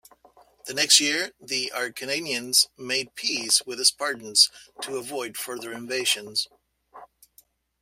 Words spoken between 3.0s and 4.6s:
peace with the Spartans